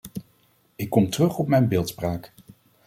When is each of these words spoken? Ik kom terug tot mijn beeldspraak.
Ik 0.75 0.89
kom 0.89 1.09
terug 1.09 1.35
tot 1.35 1.47
mijn 1.47 1.67
beeldspraak. 1.67 2.33